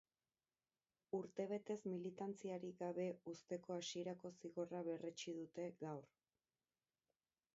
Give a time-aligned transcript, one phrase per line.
[1.17, 6.09] Urtebetez militantziarik gabe uzteko hasierako zigorra berretsi dute gaur.